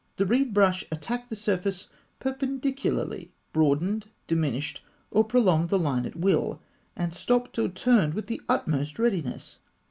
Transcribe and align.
The 0.15 0.25
reed 0.25 0.51
brush 0.51 0.83
attacked 0.91 1.29
the 1.29 1.35
surface 1.35 1.87
perpendicularly; 2.19 3.31
broadened, 3.53 4.07
diminished, 4.25 4.81
or 5.11 5.23
prolonged 5.23 5.69
the 5.69 5.77
line 5.77 6.07
at 6.07 6.15
will; 6.15 6.59
and 6.95 7.13
stopped 7.13 7.59
or 7.59 7.67
turned 7.69 8.15
with 8.15 8.25
the 8.25 8.41
utmost 8.49 8.97
readiness. 8.97 9.59